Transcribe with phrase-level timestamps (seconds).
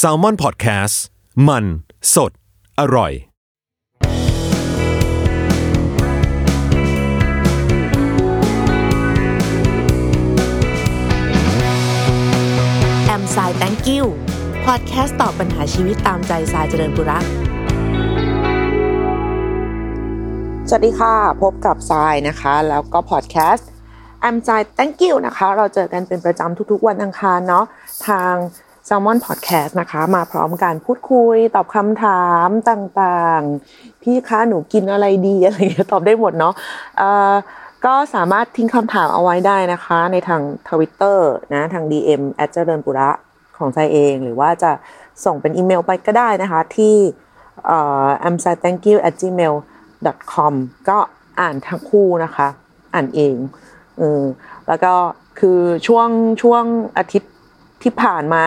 [0.00, 0.96] s a l ม o n PODCAST
[1.48, 1.64] มัน
[2.14, 2.32] สด
[2.80, 3.12] อร่อย
[13.06, 14.06] แอมไซแตงกิว
[14.64, 17.24] พอดแคสต์ตอบปัญหาชีวิตตามใจสายเจริญบุรัก
[20.68, 23.71] สวัสดีค่ะ พบกับทรายนะคะ แล้วก็พอดแคสต์
[24.26, 27.64] I'm ใจ thank you นะคะ เราเจอกันเป็นประจำทุกๆวันอังคารเนาะ
[28.08, 28.34] ทาง
[28.88, 36.54] Salmon Podcast นะคะ มาพร้อมการพูดคุย ตอบคำถามต่างๆ พี่คะหนูกินอะไรดีอะไรอย่างเงี้ยตอบได้หมดเนาะ
[37.84, 43.10] ก็สามารถทิ้งคำถามเอาไว้ได้นะคะ ในทางทวิตเตอร์นะทาง DM แอดเจริญปุระ
[43.56, 44.70] ของใจเอง หรือว่าจะ
[45.24, 46.96] ส่งเป็นอีเมลไปก็ได้นะคะ ที่
[47.66, 49.54] เอ่อ am s i thank you at gmail
[50.32, 50.54] com
[50.88, 50.98] ก็
[51.40, 52.48] อ่านทั้งคู่นะคะ
[52.94, 53.36] อ่านเอง
[53.98, 54.22] เออ
[54.68, 54.92] แล้วก็
[55.40, 56.08] คือช่วง
[56.42, 56.64] ช่วง
[56.98, 57.32] อาทิตย์
[57.82, 58.44] ที่ผ่านมา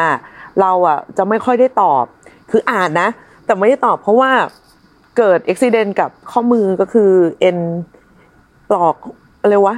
[0.62, 2.05] เราอะจะไม่ค่อยได้ตอบ
[2.52, 3.09] คืออ่านนะ
[3.45, 4.31] แต่ไม่ได้ตอบเพราะว่า
[5.17, 7.58] เกิดอุบิเหตุกับข้อมือก็คือเอ็น
[8.69, 8.95] ปลอก
[9.42, 9.75] อะไรวะ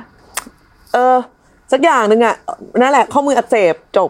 [0.94, 1.16] เออ
[1.72, 2.36] สักอย่างหนึ่งอะ
[2.81, 4.09] นั่นแหละข้อมืออักเสบจบ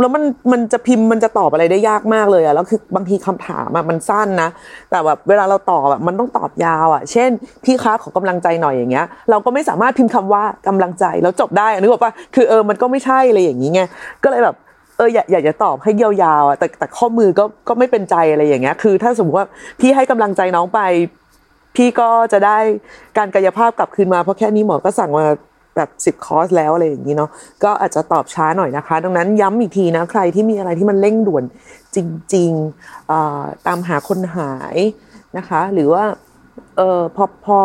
[0.00, 4.48] แล้วมันมันจะพิมพ์มันจะตอบอะไรได้ยากมากเลยอะแล้วคือบางทีคำถามอะมันสั้นนะ
[4.90, 7.30] แต่แบบเวลาเราตอบแบบมันต้องตอบยาวอะเช่น
[7.64, 13.80] พี่คะขอกำลังใจหน่อยอย่างเงี้ย เราก็ไม่สามารถพิมพ์คำว่ากำลังใจแล้วจบได้อะนึกออกปะคือเออมันก็ไม่ใช่อะไรอย่างงี้ไง
[14.22, 14.56] ก็เลยแบบ
[14.96, 19.46] เอออยากอยากจะตอบให้ยาวๆอะแต่แต่ข้อมือก็ก็ไม่เป็นใจอะไรอย่างเงี้ย คือถ้าสมมติว่า
[19.80, 20.80] พี่ให้กำลังใจน้องไป
[21.76, 22.58] พี่ก็จะได้
[23.18, 25.24] การกายภาพกลับคืนมาเพราะแค่นี้หมอก็สั่งมา
[25.76, 27.30] แบบสิบคอร์สแล้วอะไรอย่างนี้เนาะ
[27.64, 31.44] ก็อาจจะตอบช้าหน่อยนะคะ ดังนั้นย้ำอีกทีนะใครที่มีอะไรที่มันเร่งด่วน
[31.96, 31.98] จ
[32.34, 34.76] ริงๆตามหาคนหาย
[35.38, 36.04] นะคะ หรือว่า
[36.76, 37.58] เออพอพอ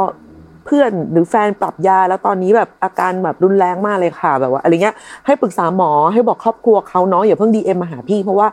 [0.65, 8.47] เพื่อนหรือแฟนปรับยาแล้วตอนนี้แบบอาการแบบรุนแรงมากเลยค่ะแบบว่าอะไรเงี้ยให้ปรึกษาหมอให้บอกครอบครัวเขาเนาะอย่าเพิ่งดีเอ็มมาหาพี่เพราะว่า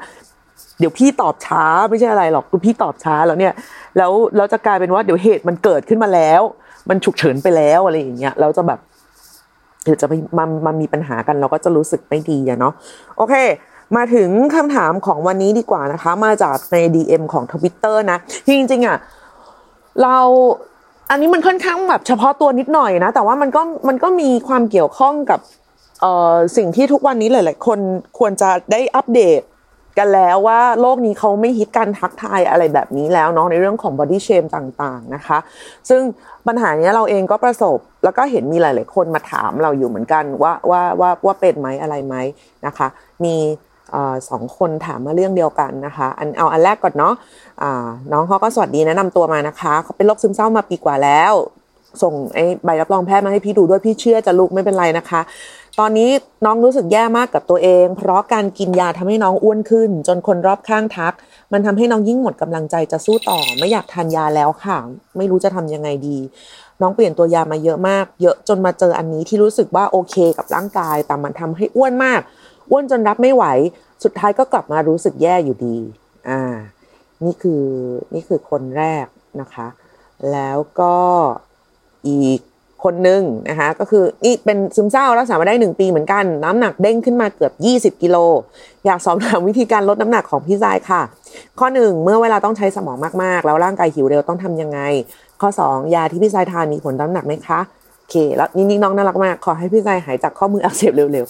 [0.78, 3.54] เดี๋ยวพี่ตอบช้าไม่ใช่อะไรหรอกคือพี่ตอบช้าแล้วเนี่ย
[3.98, 6.42] แล้วเราจะกลายเป็นว่าเดี๋ยวเหตุมันเกิดขึ้นมาแล้ว
[6.88, 8.78] มันฉุกเฉินไปแล้วอะไรอย่างเงี้ยเราจะแบบ
[9.84, 10.06] หรือจะ
[10.38, 12.72] มามามีปัญหากันเราก็จะรู้สึกไม่ดีอะเนาะ
[13.16, 13.34] โอเค
[13.96, 18.18] มาถึงคำถามของวันนี้ดีกว่านะคะ มาจากใน DM ของทวิตเตอร์นะ
[18.48, 18.98] จริงๆอะ
[20.02, 20.18] เรา
[21.10, 25.40] อันนี้มันค่อนข้างแบบเฉพาะตัวนิดหน่อยนะ แต่ว่ามันก็มันก็มีความเกี่ยวข้องกับ
[26.56, 27.78] สิ่งที่ทุกวันนี้หลาย ๆ คน
[28.18, 29.40] ควรจะได้อัปเดต
[29.98, 35.38] กันแล้วว่าโลกนี้เขาไม่ฮิตการทักทายอะไรแบบนี้แล้วเนาะในเรื่องของ body shame ต่างๆนะคะ
[35.88, 36.02] ซึ่ง
[36.46, 42.14] ปัญหานี้เราเองก็ประสบ แล้วก็เห็นมีหลาย ๆ คนมาถามเราอยู่เหมือนกันว่าว่าว่าว่าเป็นไหมอะไรไหม
[42.66, 42.86] นะคะ
[43.24, 43.36] มี
[44.30, 47.70] สองคนถามมาเรื่องเดียวกันนะคะอันเอาอันแรกก่อนเนาะะ
[48.12, 51.34] น้องเขาก็สวัสดีแนะนำตัวมานะคะเขาเป็นโรคซึมเศร้ามาปีกว่าแล้ว
[52.02, 55.20] ส่งไอ้ใบรับรองแพทย์มาให้พี่ดูด้วยพี่เชื่อจะลูกไม่เป็นไรนะคะ
[55.80, 56.10] ตอนนี้
[56.44, 61.14] น้องรู้สึกแย่มากกับตัวเอง เพราะการกินยาทำให้น้องอ้วนขึ้น จนคนรอบข้างทัก
[61.52, 64.76] มันทำให้น้องยิ่งหมดกำลังใจจะสู้ต่อ ไม่อยากทานยาแล้วค่ะ
[65.16, 66.18] ไม่รู้จะทำยังไงดี
[66.80, 72.20] น้องเปลี่ยนตัวยามาเยอะมาก เยอะจนมาเจออันนี้ที่รู้สึกว่าโอเคกับร่างกาย แต่มันทำให้อ้วนมาก
[72.70, 73.44] อ้วนจนรับไม่ไหว
[74.04, 75.76] สุดท้ายก็กลับมารู้สึกแย่อยู่ดี
[76.28, 76.40] อ่า
[77.24, 77.64] นี่คือ
[78.14, 79.06] นี่คือคนแรก
[79.40, 79.66] นะคะ
[80.32, 80.96] แล้วก็
[82.08, 82.40] อีก
[82.84, 87.52] คนหนึ่งนะคะก็คือนี่เป็นซึมเศร้ารักษามาได้หนึ่งปีเหมือนกัน น้ำหนักเด้งขึ้นมาเกือบ
[87.96, 88.16] 20 กิโล
[88.86, 91.02] อยากสอบถามวิธีการลดน้ำหนักของพี่ทรายค่ะ
[91.58, 94.80] ข้อหนึ่งเมื่อเวลาต้องใช้สมองมากๆ แล้วร่างกายหิวเร็วต้องทำยังไง
[95.40, 97.60] ข้อ 2 ยาที่พี่ทรายทานมีผลน้ำหนักไหมคะ
[97.98, 101.26] โอเค แล้วนี่นน้องน่ารักมากขอให้พี่ทรายหายจากข้อมืออักเสบเร็ว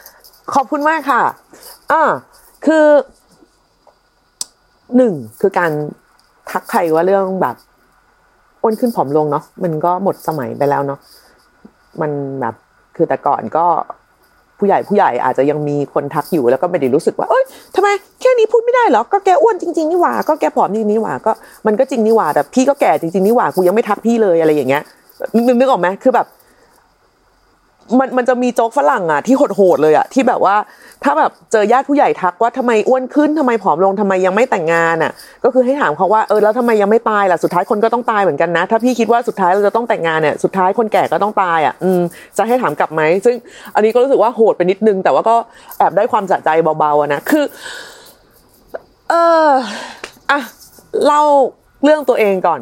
[0.00, 1.22] ๆขอบคุณมากค่ะ
[1.92, 2.02] อ่า
[2.66, 2.86] คือ
[4.96, 5.72] หนึ่งคือการ
[6.50, 7.56] ทักใครว่าเรื่องแบบ
[8.66, 10.98] อ้วนขึ้นผอมลงเนาะมันก็หมดสมัยไปแล้วเนาะ
[12.00, 12.10] มัน
[12.40, 12.54] แบบ
[12.96, 13.64] คือแต่ก่อนก็
[14.58, 17.44] ผู้ใหญ่ผู้ใหญ่อาจจะยังมีคนทักอยู่แล้วก็ไม่ได้รู้สึกว่า เอ้ย
[17.74, 17.88] ทำไม
[18.20, 21.32] แค่นี้พูดไม่ได้เหรอ ก็แกอ้วนจริง ๆนี่หว่า ก็แกผอมจริงนี่หว่า ก็
[21.66, 24.82] มันก็จริงนี่หว่า แต่พี่ก็แก่จริงๆนี่หว่า กูยังไม่ทักพี่เลยอะไรอย่างเงี้ย
[25.34, 26.26] นึกนึกออกไหมคือแบบ
[27.98, 30.56] มันมันจะมีโจ๊กฝรั่งอะที่โหดๆเลยอะที่แบบว่า
[31.04, 35.12] ถ้าแบบเจอญาติผู้ใหญ่ทักว่าทำไมอ้วนขึ้นทำไมผอมลงทำไมยังไม่แต่งงานอะ
[35.44, 42.00] ก็คือให้ถามเขาว่าเออแล้วทำไมยังไม่ตายล่ะสุดท้ายคนก็ต้องตายเหมือนกันนะ ถ้าพี่คิดว่าสุดท้ายเราจะต้องแต่งงานเนี่ยสุดท้ายคนแก่ก็ต้องตายอะอืม
[42.38, 43.36] จะให้ถามกลับไหมซึ่ง
[43.74, 45.36] อันนี้ก็รู้สึกว่าโหดไปนิดนึง แต่ว่าก็
[45.78, 47.44] แอบได้ความสะใจเบาๆนะคือ
[49.10, 49.14] เอ
[49.48, 49.50] อ
[50.30, 50.40] อะ
[51.06, 51.22] เล่า
[51.84, 52.60] เรื่องตัวเองก่อน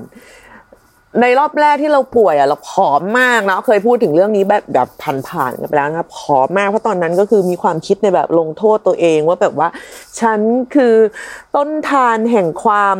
[1.23, 4.89] ในรอบแรกที่เราป่วยอะเราผอมมากนะเคยพูดถึงเรื่องนี้แบบแบบ
[5.29, 9.69] ผ่านๆกันไปแล้วนะผอมมากเพราะตอนนั้นก็คือมีความคิดในแบบลงโทษตัวเองว่าแบบว่า
[10.21, 10.41] ฉัน
[10.75, 10.95] คือ
[11.57, 12.97] ต้นทานแห่งความ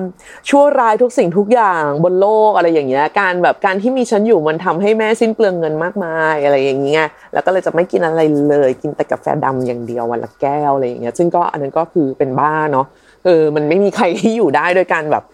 [0.49, 12.87] ชั่วร้ายทุกสิ่งทุกอย่างบนโลกอะไรอย่างเงี้ยการแบบการที่มีฉันอยู่มันทำให้แม่สิ้นเปลืองเงินมากมายอะไรอย่างเงี้ยแล้วก็เลยจะไม่กินอะไรเลยกินแต่กาแฟดำอย่างเดียววันละแก้วอะไรอย่างเงี้ยซึ่งก็อันนั้นก็คือเป็นบ้าเนาะ
[13.25, 15.25] เออมันไม่มีใครที่อยู่ได้โดยการแบบ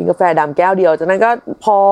[0.00, 1.30] กินกาแฟดำแก้วเดียวจากนั้นก็
[1.64, 1.84] ผอ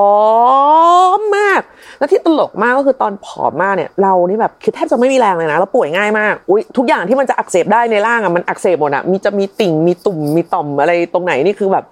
[1.18, 1.60] มมาก
[1.98, 11.84] แล้วที่ตลกมากก็คือตอนผอมมากเนี่ย เรานี่แบบคือแทบจะไม่มีแรงเลยนะเราป่วยง่ายมากอุ้ยทุกอย่างที่มันจะอักเสบได้ในร่างอะมันอักเสบหมดอะมีจะมีติ่งมีตุ่มมีต่อมอะไรตรงไหนนี่คือแบบ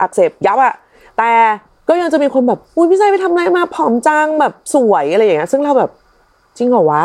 [0.00, 0.74] อักเสบยับอะ
[1.18, 1.30] แต่
[1.88, 5.90] ก็ยังจะมีคนแบบอุ้ยพี่ชายไปทำอะไรมาผอมจังแบบสวยอะไรอย่างเงี้ยซึ่งเราแบบ
[6.58, 7.04] จริงเหรอวะ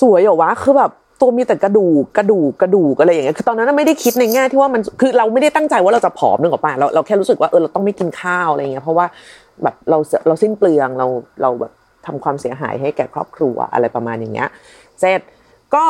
[0.00, 0.90] สวยเหรอวะคือแบบ
[1.26, 9.06] วมีแต่กระดูกกระดูกกระดูกอะไรอย่างเงี้ยคือตอนนั้นไม่ได้คิดในแง่ที่ว่ามันคือเราไม่ได้ตั้งใจว่าเราจะผอมนึกออกป่ะเราเราแค่รู้สึกว่าเออเราต้องไม่กินข้าวอะไรเงี้ยเพราะว่า
[9.62, 11.06] แบบเราเราสิ้นเปลืองเรา
[11.42, 11.72] เราแบบ
[12.06, 14.48] ทำความเสียหายให้แก่ครอบครัวอะไรประมาณอย่างเงี้ย
[15.00, 15.20] เสร็จ
[15.74, 15.84] ก็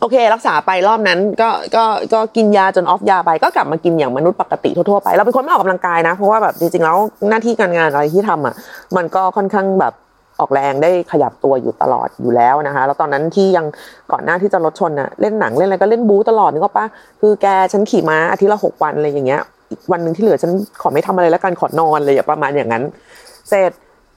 [0.00, 1.84] โอเค รักษาไปรอบนั้นก็ก็
[2.14, 6.96] ก็กินยาจนออฟยาไปก็กลับมากินอย่างมนุษย์ปกติทั่วๆไปเราเป็นคนไม่ออกกำลังกายนะเพราะว่าแบบจริงๆแล้ว
[7.30, 8.54] หน้าที่การงานอะไรที่ทำอะ
[8.96, 9.94] มันก็ค่อนข้างแบบ
[10.40, 13.66] ออกแรงได้ขยับตัวอยู่ตลอดอยู่แล้วนะคะ แล้วตอนนั้นที่ยัง
[14.12, 16.86] ก่อนหน้าที่จะรถชนน่ะเล่นหนังเล่นอะไรก็เล่นบู๊ตลอดนึกออกปะ
[17.20, 22.84] คือแกฉันขี่ม้าอาทิตย์ละหกวันอะไรอย่างเงี้ยอีกวันหนึ่งที่เหลือฉันขอไม่ทำอะไรแล้วกันขอนอนเลยประมาณอย่างนั้น
[23.48, 23.72] เสร็จ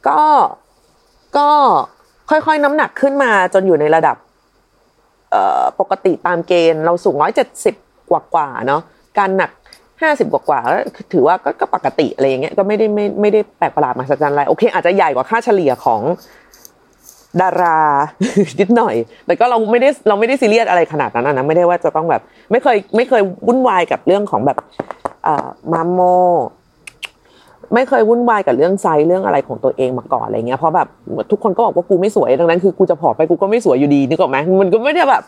[0.08, 0.22] ก็
[1.38, 1.50] ก็
[2.30, 4.16] ค่อยๆน้ำหนักขึ้นมาจนอยู่ในระดับ
[5.80, 7.76] ปกติตามเกณฑ์เราสูงร้อยเจ็ดสิบ
[8.10, 8.82] กว่าๆเนาะ
[9.18, 9.52] การหนัก
[10.02, 16.02] ห้าสิบกว่าๆก็ถือว่าก็ปกติอะไรอย่างเงี้ยก็ไม่ได้ไม่ไม่ได้แปลกประหลาดมหัศจรรย์อะไรโอเค อาจจะใหญ่กว่าค่าเฉลี่ยของ
[17.42, 17.78] ดารา
[18.60, 18.96] นิดหน่อย
[19.26, 22.22] แต่ก็เราไม่ได้เราไม่ได้ซีเรียสอะไรขนาดนั้นนะไม่ได้ว่าจะต้องแบบ
[22.52, 24.58] ไม่เคยไม่เคยวุ่นวายกับเรื่องของแบบ
[25.74, 26.00] มาโม
[27.74, 30.88] ไม่เคยวุ่นวายกับเรื่องไซส์เรื่องอะไรของตัวเองมาก่อนอะไรเงี้ยเพราะแบบ
[31.32, 35.24] ทุกคนก็บอกว่ากูไม่สวยดังนั้นคือกูจะผอมไปกูก็ไม่สวยอยู่ดีนึกออกไหมมันก็ไม่ได้แบบ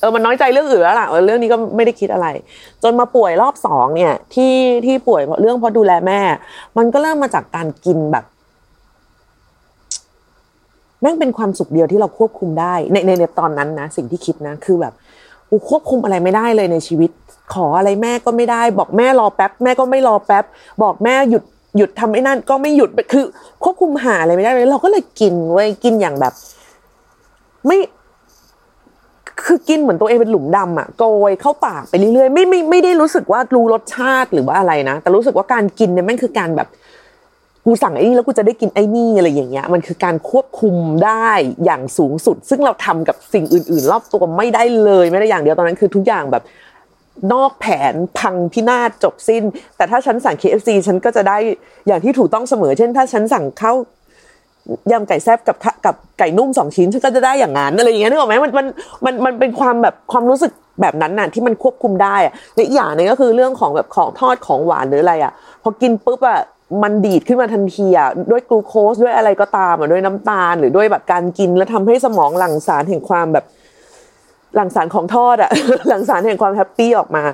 [0.00, 2.26] เออมันน้อยใจเรื่องอื่นแล้วล่ะเรื่องนี้ก็ไม่ได้คิดอะไร
[2.82, 4.54] จนมาป่วยรอบสองเนี่ยที่
[4.86, 6.20] ที่ป่วยเรื่องเพราะดูแลแม่
[6.78, 8.24] มันก็เริ่มมาจากการกินแบบ
[11.00, 14.92] แม่งเป็นความสุขเดียวที่เราควบคุมได้ในในในตอนนั้นนะ สิ่งที่คิดนะ คือแบบ
[15.50, 17.10] กูควบคุมอะไรไม่ได้เลยในชีวิต
[17.54, 20.44] ขออะไรแม่ก็ไม่ได้ บอกแม่รอแป๊บ แม่ก็ไม่รอแป๊บ
[20.82, 21.42] บอกแม่หยุด
[21.76, 23.24] หยุดทำไอ้นั่นก็ไม่หยุดคือ
[23.62, 26.32] ควบคุมหาอะไรไม่ได้เลยเราก็เลยกินเว้ยกินอย่างแบบ
[27.66, 27.78] ไม่
[29.46, 36.68] คือกินเหมือนตัวเองเป็นหลุมดำอะโกยเข้าปากไปเรื่อยๆไม่ไม่ไม่ได้รู้สึกว่ารู้รสชาติหรือว่าอะไรนะแต่รู้สึกว่าการกินเนี่ยมันคือการแบบ
[37.64, 41.30] กูสั่งไอ้นี่แล้วกูจะได้กินไอ้นี่อะไรอย่างเงี้ย มันคือการควบคุมได้
[41.64, 46.42] อย่างสูงสุด ซึ่งเราทำกับสิ่งอื่น ๆ รอบตัวไม่ได้เลยไม่ได้อย่างเดียวตอนนั้นคือทุกอย่างแบบ
[47.32, 49.42] นอกแผนพังพินาศจบสิ้น
[49.76, 51.38] แต่ถ้าฉันสั่ง KFC ฉันก็จะได้
[51.86, 53.76] อย่างที่ถูกต้องเสมอ เช่น ถ้าฉันสั่งข้าว
[54.92, 55.56] ยำไก่แซ่บกับ
[55.86, 58.66] กับไก่นุ่มสองชิ้นฉันก็จะได้อย่างนั้นอะไรอย่างเงี้ยนึกออกไหมมันมัน
[59.04, 65.32] มันมันเป็นความแบบความรู้สึกแบบนั้นน่ะที่มันควบคุมได้อะและอีกอย่างนึงก็คือเรื่องของแบบของทอดของหวานหรืออะไรอะ
[65.62, 66.40] พอกินปุ๊บอะ
[66.82, 73.44] มันดีดขึ้นมาทันทีอะด้วยกลูโคสด้วยอะไรก็ตามอะด้วยน้ำตาล หรือด้วยแบบการกินแล้วทำให้สมองหลั่งสารแห่งความแบบ
[74.56, 75.50] หลังสารของทอดอะ
[75.88, 77.24] หลังสารแห่งความแฮปปี้ออกมา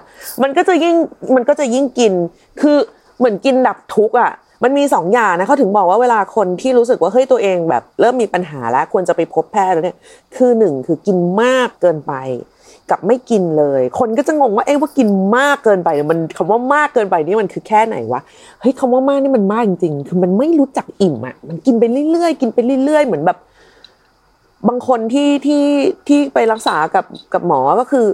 [0.43, 0.97] มันก็จะยิ่ง
[1.37, 2.12] มันก็จะยิ่งกิน
[2.61, 2.76] คือ
[3.19, 4.32] เหมือนกินดับทุกข์อะ
[4.65, 9.97] มันมีสองอย่างนะเขาถึงบอกว่าเวลาคนที่รู้สึกว่าเฮ้ยตัวเองแบบเริ่มมีปัญหาแล้วควรจะไปพบแพทย์แล้วเนี่ย
[10.37, 12.15] คือหนึ่งคือกินมากเกินไป
[12.91, 18.21] กับไม่กินเลย คนก็จะงงว่าเอ๊ะว่ากินมากเกินไปเนี่ยมันคำว่ามากเกินไปนี่มันคือแค่ไหนวะ
[18.61, 23.38] เฮ้ยคำว่ามากนี่มันมากจริงๆ คือมันไม่รู้จักอิ่มอะมันกินไปเรื่อยๆ กินไปเรื่อยๆ เหมือนแบบ
[24.69, 25.65] บางคนที่ที่
[26.09, 28.07] ที่ไปรักษากับกับหมอก็คือ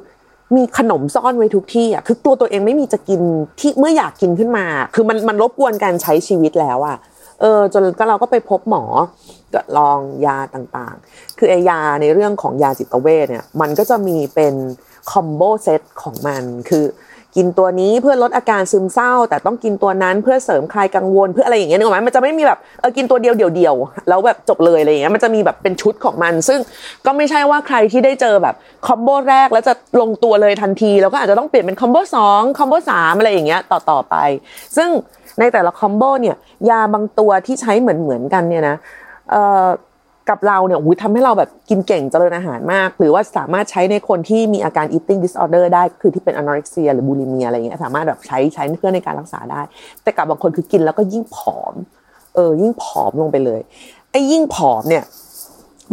[0.57, 3.21] มีขนมซ่อนไว้ทุกที่อะคือตัวตัวเองไม่มีจะกิน
[3.61, 6.97] ที่เมื่ออยากกินขึ้นมา คือมันมันรบกวนการใช้ชีวิตแล้วอะ
[7.41, 8.85] เออจนก็เราก็ไปพบหมอ
[9.55, 14.55] ก็ลองยาต่างๆ คือไอยาในเรื่องของยาจิตเวชเนี่ยมันก็จะมีเป็น
[15.11, 16.85] คอมโบเซตของมันคือ
[17.37, 23.75] กินตัวนี้เพื่อลดอาการซึมเศร้า แต่ต้องกินตัวนั้นเพื่อเสริมคลายกังวลเพื่ออะไรอย่างเงี้ยนึกออกไหมมันจะไม่มีแบบเออกินตัวเดียวเดียวเดียว
[24.09, 26.61] แล้วแบบจบเลยอะไรอย่างเงี้ยมันจะมีแบบเป็นชุดของมัน ซึ่ง
[27.07, 28.55] ก็ไม่ใช่ว่าใครที่ได้เจอแบบ
[28.87, 34.17] คอมโบแรกแล้วจะลงตัวเลยทันที แล้วก็อาจจะต้องเปลี่ยนเป็นคอมโบสองคอมโบสามอะไรอย่างเงี้ยต่อต่อไป
[34.77, 34.91] ซึ่ง
[35.41, 36.37] ในแต่ละคอมโบเนี่ย
[36.71, 38.77] ยาบางตัวที่ใช้เหมือนเหมือนกันเนี่ยนะ
[39.31, 39.67] เอ่อ
[40.31, 49.61] กับเราเนี่ยอุ้ยทำให้เราแบบกินเก่งเจริญอาหารมาก หรือว่าสามารถใช้ในคนที่มีอาการ eating disorder ได้คือที่เป็น anorexia หรือ bulimia อะไรเงี้ยสามารถแบบใช้ใช้เพื่อในการรักษาได้
[50.03, 51.75] แต่กับบางคนคือกินแล้วก็ยิ่งผอม
[52.35, 53.61] เออ ยิ่งผอมลงไปเลย
[54.11, 55.05] ไอ้ยิ่งผอมเนี่ย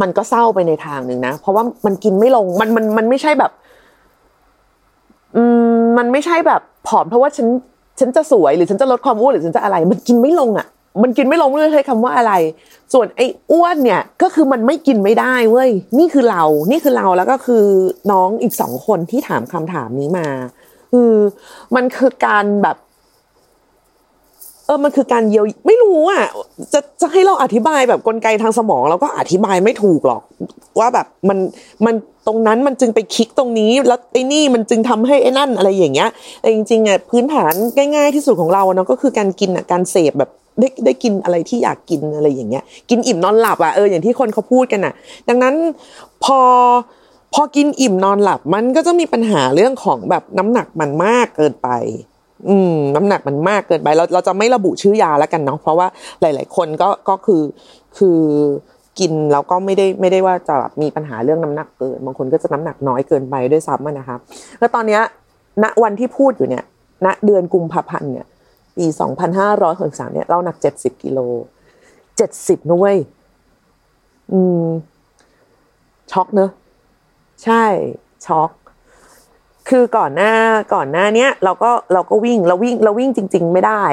[0.02, 3.52] มันก็เศร้าไปในทางหนึ่งนะ เพราะว่ามันกินไม่ลงมันมันมันไม่ใช่แบบ
[5.36, 5.44] อื
[5.76, 7.48] มมันไม่ใช่แบบผอมเพราะว่าฉัน
[8.00, 10.68] ฉันจะสวยหรือฉันจะลดความอ้วนหรือฉันจะอะไร มันกินไม่ลงอะ
[11.02, 12.34] มันกินไม่ลงเลยใช้คำว่าอะไร
[12.94, 15.70] ส่วนไอ้อ้วนเนี่ยก็คือมันไม่กินไม่ได้เว้ย
[16.00, 17.64] นี่คือเรา นี่คือเราแล้วก็คือ
[18.12, 20.28] น้องอีกสองคนที่ถามคำถามนี้มา
[20.92, 21.14] คือ
[21.76, 22.78] มันคือการแบบ
[24.66, 26.24] เออ มันคือการเยียวไม่รู้อะ
[26.74, 30.22] จะจะให้เราอธิบายแบบกลไกทางสมองเราก็อธิบายไม่ถูกหรอก
[30.80, 31.38] ว่าแบบมัน
[31.86, 31.96] มัน
[32.28, 36.10] ตรงนั้นมันจึงไปคลิกตรงนี้แล้วไอ้นี่มันจึงทำให้ไอ้นั่นอะไรอย่างเงี้ย
[36.42, 37.54] แต่จริงๆอะพื้นฐาน
[37.96, 40.32] ง่าย ๆที่สุดของเราเนาะก็คือการกินอะการเสพแบบ
[40.62, 44.94] ได้ได้กินอะไรที่อยากกินอะไรอย่างเงี้ย กินอิ่มนอนหลับอะเอออย่างที่คนเขาพูดกันอะ
[45.30, 45.56] ดังนั้น
[46.24, 46.40] พอ
[47.34, 51.70] พอกินอิ่มนอนหลับมันก็จะมีปัญหาเรื่องของแบบน้ำหนักมันมากเกินไป
[52.50, 55.88] อืม น้ำหนักมันมากเกินไป เราเราจะไม่ระบุชื่อยาแล้วกันเนาะเพราะว่า
[56.22, 57.42] หลาย ๆ คนก็ก็คือ
[57.98, 58.20] คือ
[59.00, 64.18] กินแล้วก็ไม่ได้ไม่ได้ว่าจะแบบมีปัญหาเรื่องน้ำหนักเกินบางคนก็จะน้ำหนักน้อยเกินไปด้วยซ้ำนะคะ
[64.60, 65.02] แล้วตอนเนี้ย
[65.64, 66.64] ณวันที่พูดอยู่เนี่ย
[67.06, 68.26] ณเดือนกุมภาพันธ์เนี่ย
[68.78, 71.20] ปีสองพันห้าร้อยหกสามเนี่ยเราหนักเจ็ดสิบกิโล
[72.18, 72.96] เจ็ดสิบนุ้ย
[74.32, 74.66] อืม
[76.12, 76.52] ช็อกเนอะ
[77.44, 77.64] ใช่
[78.26, 78.52] ช็อก
[79.70, 80.34] คือก่อนหน้า
[80.74, 83.84] ก่อนหน้าเนี้ยเราก็เราก็วิ่งเราวิ่งเราวิ่งจริง ๆ ไม่ได้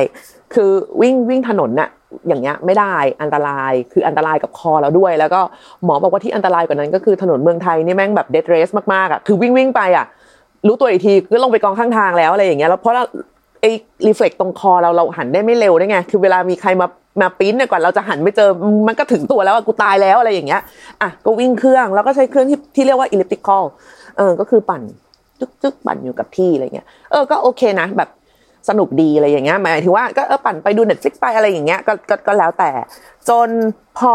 [0.55, 0.71] คือ
[1.03, 1.89] วิ่งวิ่งถนนน่ะ
[2.29, 5.41] อย่างเงี้ยไม่ได้อันตรายคืออันตรายกับคอเราด้วย แล้วก็
[5.85, 10.07] หมอบอกว่าที่อันตรายกว่านั้นก็คือถนนเมืองไทยนี่แม่งแบบ death race มากๆอะคือวิ่งวิ่งไปอะ
[10.67, 13.05] รู้ตัวอีกทีก็ลงไปกองข้างทางแล้วอะไรอย่างเงี้ยแล้วเพราะเรา
[13.61, 13.71] ไอ้
[14.07, 16.87] reflex ตรงคอเราเราหันได้ไม่เร็วได้ไง คือเวลามีใครมา
[17.21, 18.51] มาปิ้นเนี่ยก่อนเราจะหันไม่เจอ
[18.89, 20.63] มันก็ถึงตัวแล้วอะกูตายแล้วอะไรอย่างเงี้ย
[21.03, 23.63] อะก็วิ่งเครื่องแล้วก็ใช้เครื่องที่ที่เรียกว่า elliptical
[24.17, 24.83] เออก็คือปั่น
[25.41, 28.11] จึ๊กจึ๊กปั่นอยู่กับที่อะไรเงี้ยเออก็โอเคนะแบบ
[28.69, 32.71] สนุกดีอะไรอย่างเงี้ยหมายถึงว่าก็เออปั่นไปดู Netflix ไปอะไรอย่างเงี้ยก็ก็ก็แล้วแต่
[33.29, 33.49] จน
[33.99, 34.15] พอ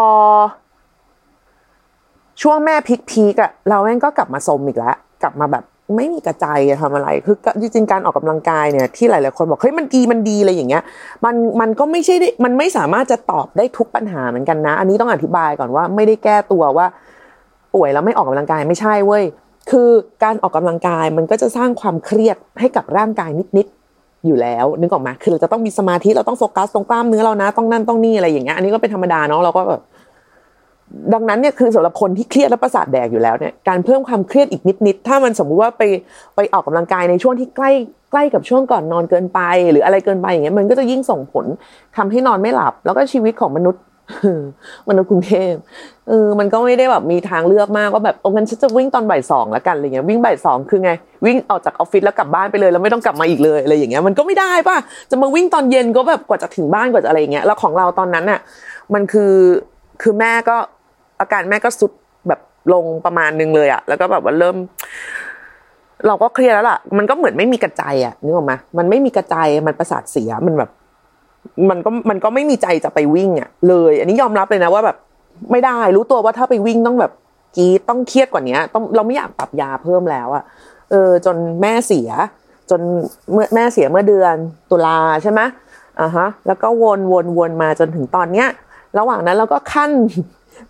[2.42, 5.64] ช่วงแม่พีคพีกอะเราแม่งก็กลับมาสมอีกแล้ว กลับมาแบบ
[5.96, 10.84] ไม่มีกระจจะทำอะไร คือจริงๆการออกกำลังกายเนี่ยที่หลายๆคนบอกเฮ้ยมันดีมันดีอะไรอย่างเงี้ย
[11.26, 16.86] มันมันก็ไม่ใช่มันไม่สามารถจะตอบได้ทุกปัญหาเหมือนกันนะ อันนี้ต้องอธิบายก่อนว่าไม่ได้แก้ตัวว่า
[17.76, 19.24] ป่วยแล้วไม่ออกกำลังกายไม่ใช่เว้ย
[19.72, 19.90] คือ
[20.24, 29.82] การออกกำลังกายมันก็จะสร้างความเครียดให้กับร่างกายนิดๆอยู่แล้วนึกออกไหมคือเราจะต้องมีสมาธิเราต้องโฟกัสตรงกล้ามเนื้อเรานะต้องนั่นต้องนี่อะไรอย่างเงี้ยอันนี้ก็เป็นธรรมดาเนาะเราก็แบบ
[31.14, 35.84] ดังนั้นเนี่ยคือสำหรับคนที่เครียดและประสาทแดกอยู่แล้วเนี่ยการเพิ่มความเครียดอีกนิดๆถ้ามันสมมุติว่าไป
[36.36, 37.72] ไปออกกำลังกายในช่วงที่ใกล้
[38.12, 39.40] ใกล้กับช่วงก่อนนอนเกินไป
[39.72, 41.46] หรืออะไรเกินไปอย่างเงี้ยมันก็จะยิ่งส่งผล
[41.98, 43.84] ทำให้นอนไม่หลับ แล้วก็ชีวิตของมนุษย์
[44.90, 45.54] มนุษย์กรุงเทพ
[46.10, 50.92] เออมันก็ไม่ได้แบบมีทางเลือกมากว่าแบบโอ้งั้นฉันจะวิ่งตอนบ่ายสองแล้วกันอะไรเงี้ยวิ่งบ่ายสองคือไง
[51.26, 54.78] วิ่งออกจากออฟฟิศแล้วกลับบ้านไปเลยแล้วไม่ต้องกลับมาอีกเลยอะไรอย่างเงี้ยมันก็ไม่ได้ป่ะ
[55.12, 58.40] จะมาวิ่งตอนเย็นก็แบบกว่าจะถึงบ้านกว่าจะอะไรเงี้ยแล้วของเราตอนนั้นอะ
[58.94, 59.34] มันคือ
[60.02, 60.58] คือแม่ก็
[61.20, 61.92] อาการแม่ก็สุด
[62.28, 62.40] แบบ
[62.74, 64.56] ลงประมาณนึงเลยอะแล้วก็แบบว่าเริ่ม
[66.08, 70.70] เราก็เครียดแล้วล่ะ มันก็เหมือนไม่มีกระจายอะนึกออกไหมมันไม่มีกระจายมันประสาทเสียมันแบบ
[71.70, 74.98] มันก็มันก็ไม่มีใจจะไปวิ่งอะเลย อันนี้ยอมรับเลยนะว่าแบบ
[75.52, 77.12] ไม่ได้รู้ตัวว่าถ้าไปวิ่งต้องแบบ
[77.56, 80.44] กีต้องเครียดกว่านี้ต้องเราไม่อยากปรับยาเพิ่มแล้วอะ
[80.92, 82.10] เออ จนแม่เสีย
[82.70, 82.82] จน
[83.32, 84.36] เมื่อแม่เสียเมื่อเดือน
[84.72, 85.42] ตุลาใช่ไหม
[86.02, 88.48] อ่าฮะ แล้วก็วนวนวนมาจนถึงตอนเนี้ย
[88.98, 89.92] ระหว่างนั้นเราก็ขั้น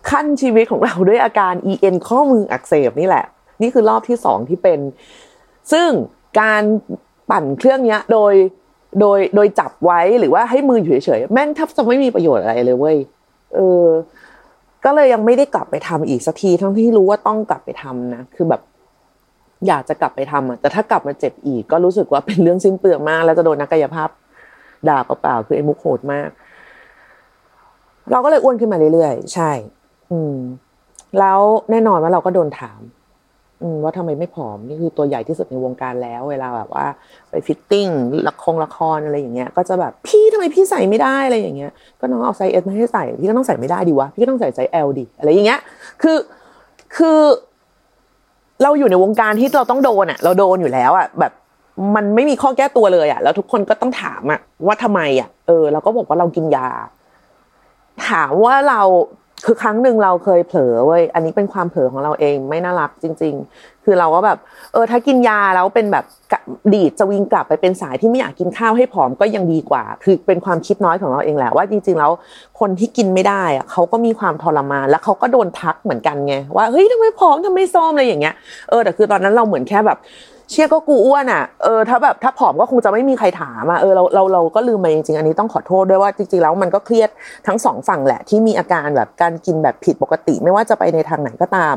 [0.10, 3.26] ขั้นชีวิตของเราด้วยอาการ EN ข้อมืออักเสบนี่แหละ
[3.62, 4.80] นี่คือรอบที่สองที่เป็น
[5.72, 5.90] ซึ่ง
[6.42, 6.64] การ
[7.32, 8.34] ปั่นเครื่องนี้โดย
[9.02, 12.98] โดยโดยจับไว้หรือว่าให้มืออยู่เฉยๆแม่งแทบจะไม่มีประโยชน์อะไรเลยเว้ย
[13.56, 13.88] เออ
[14.86, 18.62] ก็เลยยังไม่ได้กลับไปทำอีกสักทีทั้งที่รู้ว่าต้องกลับไปทำนะคือแบบ
[19.68, 24.10] อยากจะกลับไปทำอะแต่ถ้ากลับมาเจ็บอีก ก็รู้สึกว่าเป็นเรื่องสิ้นเปลืองมาก แล้วจะโดนนักกายภาพ
[24.90, 26.30] ด่าเปล่าๆคือไอ้มุกโหดมาก
[28.12, 29.52] เราก็เลยอ้วนขึ้นมาเรื่อยๆ ใช่
[30.12, 30.38] อืม
[31.20, 31.40] แล้ว
[31.72, 32.80] แน่นอนว่าเราก็โดนถาม
[33.62, 36.86] อืม ว่าทำไมไม่ผอม นี่คือตัวใหญ่ที่สุดในวงการแล้ว เวลาแบบว่า
[37.30, 37.88] ไป fitting
[38.28, 45.60] ละครละครอะไรอย่างเงี้ย ก็จะแบบพี่ทำไมพี่ใส่ไม่ได้อะไรอย่างเงี้ย ก็น้องเอาไซส์ S มาให้ใส่ พี่ก็ต้องใส่ไม่ได้ดิวะ พี่ก็ต้องใส่ไซส์ L ดิอะไรอย่างเงี้ย
[46.02, 46.18] คือ
[46.98, 47.20] คือ
[48.64, 51.32] เราอยู่ในวงการที่เราต้องโดนอะ เราโดนอยู่แล้วอะ แบบ
[51.96, 56.68] มันไม่มีข้อแก้ตัวเลยอะ แล้วทุกคนก็ต้องถามอะว่าทำไมอะ เออ เราก็บอกว่าเรากินยา
[58.10, 58.82] ถามว่าเรา
[59.46, 64.38] คือครั้งหนึ่งเราเคยเผลอเว้ยอันนี้เป็นความเผลอของเราเองไม่น่ารักจริง ๆ คือเราก็แบบ
[64.74, 66.06] เออถ้ากินยาแล้วเป็นแบบ
[66.74, 72.12] ดีดจะวิ่งกลับไปเป็นสายที่ไม่อยากกินข้าวให้ผอมก็ยังดีกว่า คือเป็นความคิดน้อยของเราเองแหละว่าจริงๆแล้ว
[72.60, 78.36] คนที่กินไม่ได้อะเขาก็มีความทรมานแล้วเขาก็โดนทักเหมือนกันไงว่าเฮ้ยทำไมผอมทำไมซมอะไรอย่างเงี้ย
[78.70, 79.98] เออแต่คือตอนนั้นเราเหมือนแค่แบบ
[80.54, 87.10] เชื่อก็กูอ้วนอะเออถ้าแบบถ้าผอมก็คงจะไม่มีใครถามอะเออเราเราเราก็ลืมไปจริงๆอันนี้ต้องขอโทษด้วยว่าจริงๆแล้วมันก็เครียด
[87.48, 91.76] ทั้งสองฝั่งแหละที่มีอาการแบบการกินแบบผิดปกติ ไม่ว่าจะไปในทางไหนก็ตาม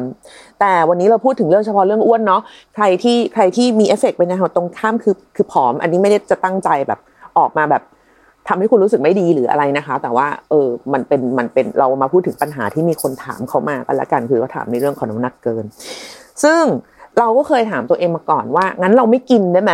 [0.61, 2.43] แต่วันนี้เราพูดถึงเรื่องเฉพาะเรื่องอ้วนเนาะ
[2.75, 7.01] ใครที่ใครที่มีเอฟเฟกต์ไปในทางตรงข้ามคือคือผอม อันนี้ไม่ได้จะตั้งใจแบบ
[7.39, 7.83] ออกมาแบบ
[8.49, 15.65] ทำให้คุณรู้สึกไม่ดีหรืออะไรนะคะ แต่ว่าเออมันเป็นมันเป็นเรามาพูดถึงปัญหาที่มีคนถามเขามากันละกันคือเขาถามในเรื่องของน้ำหนักเกิน
[16.45, 16.63] ซึ่ง
[17.19, 19.73] เราก็เคยถามตัวเองมาก่อนว่า งั้นเราไม่กินได้ไหม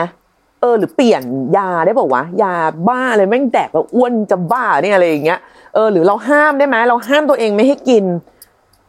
[0.60, 1.22] เออหรือเปลี่ยน
[1.56, 2.54] ยาได้บอกว่ายา
[2.88, 5.38] บ้าอะไรแม่งแดกแล้วอ้วนจะบ้าเนี่ยอะไรอย่างเงี้ย
[5.74, 8.04] เออหรือเราห้ามได้ไหมเราห้ามตัวเองไม่ให้กิน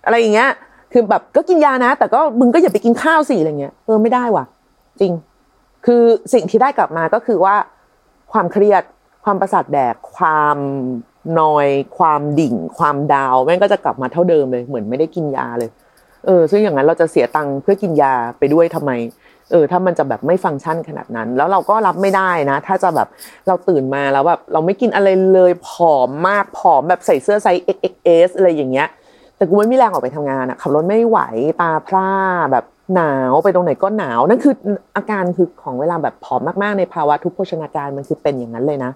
[0.06, 0.50] อะไรอย่างเงี้ย
[0.92, 4.46] คือแบบก็กินยานะ แต่ก็มึงก็อย่าไปกินข้าวสิอะไรเงี้ยเออไม่ได้ว่ะ
[5.02, 5.14] จริง
[5.86, 7.56] คือสิ่งที่ได้กลับมาก็คือว่า
[8.32, 8.84] ความเครียด
[9.24, 10.58] ความประสาทแดกความ
[11.40, 11.68] นอย
[11.98, 15.70] ความดิ่ง ความดาวแม่งก็จะกลับมาเท่าเดิมเลย เหมือนไม่ได้กินยาเลย
[16.26, 18.92] เออซึ่งอย่างนั้นเราจะเสียตังค์เพื่อกินยาไปด้วยทำไม
[19.52, 23.08] เออ ถ้ามันจะแบบไม่ฟังก์ชันขนาดนั้น แล้วเราก็รับไม่ได้นะ ถ้าจะแบบ
[23.48, 28.88] เราตื่นมาแล้วแบบเราไม่กินอะไรเลยผอมมากผอมแบบใส่เสื้อไซส์ XXS อะไรอย่างเงี้ย
[29.38, 31.20] แต่กูไม่มีแรงออกไปทำงานอะขับรถไม่ไหว
[31.62, 32.10] ตาพร่า
[32.52, 32.66] แบบ
[32.96, 34.54] หนาวไปตรงไหนก็หนาวนั่นคือ
[34.96, 38.92] อาการคือของเวลาแบบผอมมากๆในภาวะทุกโภชนาการมันคือเป็นอย่างนั้นเลยนะ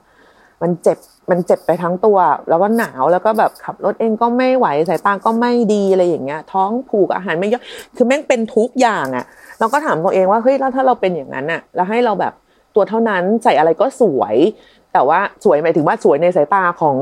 [0.62, 0.98] มันเจ็บ
[1.30, 2.18] มันเจ็บไปทั้งตัว
[2.50, 7.64] แล้วก็หนาวแล้วก็แบบขับรถเองก็ไม่ไหวสายตาก็ไม่ดีอะไรอย่างเงี้ย ท้องผูกอาหารไม่ย่อย
[7.96, 9.26] คือแม่งเป็นทุกอย่างอะ
[9.60, 12.34] เราก็ถามตัวเองว่าเฮ้ยแล้วถ้าเราเป็นอย่างนั้นอะแล้วให้เราแบบ
[12.76, 14.36] ตัวเท่านั้นใส่อะไรก็สวย
[14.94, 16.98] แต่ว่าสวยหมายถึงว่าสวยในสายตาของ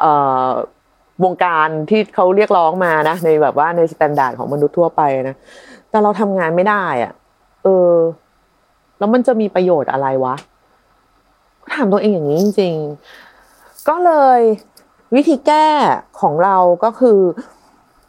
[0.00, 0.12] เอ่
[0.46, 0.48] อ
[1.24, 5.36] วงการที่เขาเรียกร้องมานะในแบบว่าใน standard ของมนุษย์ทั่วไปนะ
[5.90, 7.12] แต่เราทำงานไม่ได้อะ
[7.64, 7.92] เออ
[8.98, 10.34] แล้วมันจะมีประโยชน์อะไรวะ
[11.74, 13.29] ถามตัวเองอย่างนี้จริงๆ
[13.88, 14.40] ก็เลย
[15.14, 15.66] วิธีแก้
[16.20, 17.18] ของเราก็คือ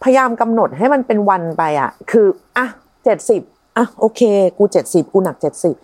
[0.03, 2.65] พยายามกำหนดให้มันเป็นวันไปอะ คืออะ
[3.03, 3.41] เจ็ดสิบ
[3.77, 4.21] อะโอเค
[4.57, 5.75] กูเจ็ดสิบกูหนักเจ็ดสิบ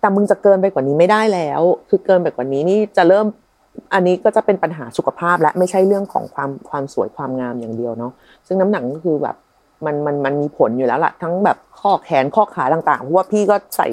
[0.00, 3.26] แต่มึงจะเกินไปกว่านี้ไม่ได้แล้ว คือเกินไปกว่านี้นี่จะเริ่ม
[3.94, 8.12] อันนี้ก็จะเป็นปัญหาสุขภาพและไม่ใช่เรื่องของความความสวยความงามอย่างเดียวเนาะ
[8.46, 9.36] ซึ่งน้ำหนักก็คือแบบ
[9.84, 13.88] มันมันมันมีผลอยู่แล้วล่ะทั้งแบบข้อแขนข้อขาต่างๆเพราะว่าพี่ก็ใส่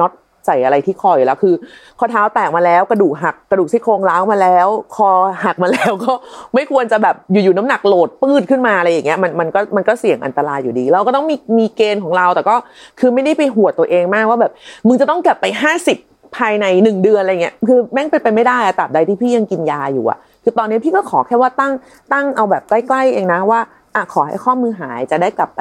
[0.00, 0.12] น็อต
[0.46, 1.54] ใส่อะไรที่คออยู่แล้ว คือ
[1.98, 5.10] ข้อเท้าแตกมาแล้วกระดูกหักกระดูกซี่โครงร้าวมาแล้ว คอ
[5.44, 6.12] หักมาแล้วก็
[6.54, 12.56] ไม่ควรจะแบบอยู่ๆน้ำหนักโหลดปืดขึ้นมาอะไรอย่างเงี้ยมันมันก็มันก็เสี่ยงอันตรายอยู่ดี เราก็ต้องมีมีเกณฑ์ของเราแต่ก็
[13.00, 14.52] คือไม่ได้ไปหวดตัวเองมากว่าแบบ
[14.86, 15.98] มึงจะต้องกลับไปห้าสิบ
[16.36, 21.72] ภายในหนึ่งเดือนอะไรเงี้ยคือแม่งเป็นไปไม่ได้อะตราบใดที่พี่ยังกินยาอยู่อะคือตอนนี้พี่ก็ขอแค่ว่าตั้ง
[22.12, 23.60] ตั้งเอาแบบใกล้ๆเองนะว่า
[23.96, 25.60] อะขอให้ข้อมือหายจะได้กลับไป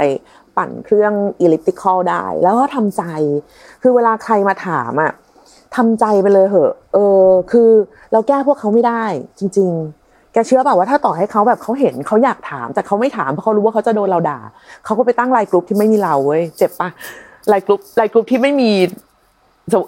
[0.57, 3.03] ปั่นเครื่องอิเล็กทริคอลได้ แล้วก็ทำใจ
[3.81, 5.11] คือเวลาใครมาถามอะ
[5.75, 7.69] ทำใจไปเลยเหอะ เออ คือ
[8.11, 9.03] เราแก้พวกเขาไม่ได้
[9.39, 9.71] จริง
[10.03, 14.39] ๆ แกเชื่อเปล่าว่าถ้าต่อให้เขาแบบเขาเห็นเขาอยากถาม แต่เขาไม่ถามเพราะเขารู้ว่าเขาจะโดนเราด่า
[14.85, 16.89] เขาก็ไปตั้งไลน์กลุ่มที่ไม่มีเราเว้ยเจ็บปะ
[17.49, 18.71] ไลน์กลุ่มไลน์กลุ่มที่ไม่มี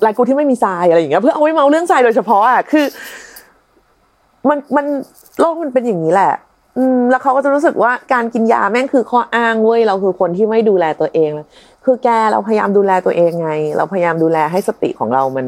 [0.01, 2.85] ไลน์กลุ่มที่ไม่มีทรายอะไรอย่างเงี้ยเพื่อเอาไว้เมาเรื่องทรายโดยเฉพาะอะคือ
[4.49, 4.85] มันมัน
[5.39, 6.33] โลกมันเป็นอย่างนี้แหละ
[6.77, 11.47] อืมแล้วเขาก็จะรู้สึกว่าการกินยาแม่งคือข้ออ้างเว้ยเราคือคนที่ไม่ดูแลตัวเองเลย
[11.85, 15.47] คือแกเราพยายามดูแลตัวเองไง เราพยายามดูแลให้สติของเรามัน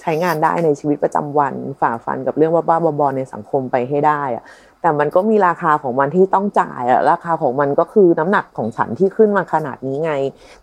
[0.00, 4.44] ใช้งานได้ในชีวิตประจำวันฝ่าฟันกับเรื่องบ้าๆบอๆในสังคมไปให้ได้อะ
[4.82, 10.12] แต่มันก็มีราคาของมันที่ต้องจ่ายอะราคาของมันก็คือน้ำหนักของฉันที่ขึ้นมาขนาดนี้ไง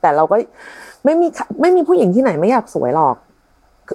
[0.01, 0.35] แต่เราก็
[1.05, 1.27] ไม่มี
[1.61, 3.15] ไม่มีผู้หญิงที่ไหนไม่อยากสวยหรอก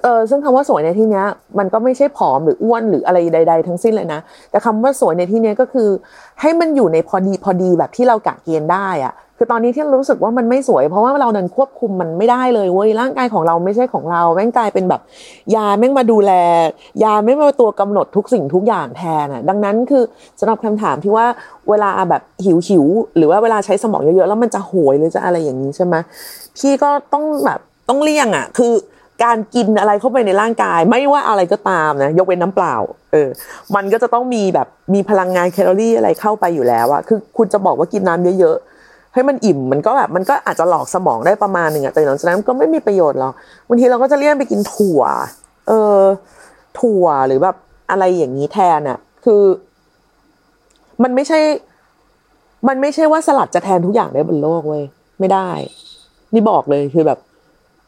[0.03, 1.25] เออซึ่งคำว่าสวยในที่เนี้ย
[1.59, 4.19] มันก็ไม่ใช่ผอมหรืออ้วนหรืออะไรใด ๆ ทั้งสิ้นเลยนะ
[4.51, 5.89] แต่คำว่าสวยในที่เนี้ยก็คือ
[6.41, 15.01] ให้มันอยู่ในพอดีพอดีแบบที่เรากะเกณฑ์ได้อะคือตอนนี้ที่รารู้สึกว่ามันไม่สวย เพราะว่าเราเดินควบคุมมันไม่ได้เลยเว้ยร่างกายของเราไม่ใช่ของเราแม่งกลายเป็นแบบ
[15.55, 16.31] ยาแม่งมาดูแล
[17.03, 20.03] ยาไม่มาตัวกำหนดทุกสิ่งทุกอย่างแทนอะดังนั้นคือ
[20.39, 21.25] สำหรับคำถามที่ว่า
[21.69, 22.85] เวลาแบบหิวหิว
[23.17, 25.95] หรือว่าเวลาใช้สมองเยอะๆแล้วมันจะโหยหรือจะอะไรอย่างนี้ใช่ไหม
[26.57, 28.73] พี่ก็ต้องแบบต้องเลี่ยงอะ คือ
[29.23, 32.75] การกินอะไรเข้าไปในร่างกาย ไม่ว่าอะไรก็ตามนะ ยกเว้นน้ำเปล่า
[33.11, 33.29] เออ
[33.75, 43.33] มันก็จะต้องมีแบบมีพลังงานแคลอรี่อะไรเข้าไปอยู่แล้วอะคือคุณจะบอกว่ากินน้ำเยอะๆให้มันอิ่มมันก็แบบมันก็อาจจะหลอกสมองได้ประมาณหนึ่งอะแต่หลังจากนั้นก็ไม่มีประโยชน์หรอก
[43.67, 45.01] บางทีเราก็จะเลี่ยนไปกินถั่ว
[45.67, 45.99] เออ
[46.79, 47.55] ถั่วหรือแบบ
[47.91, 49.41] อะไรอย่างนี้แทนอะคือ
[51.03, 51.39] มันไม่ใช่
[52.67, 54.83] มันไม่ใช่ว่าสลัดจะแทนทุกอย่างได้บนโลกเว้ย
[55.19, 55.49] ไม่ได้
[56.33, 57.19] นี่บอกเลยคือแบบ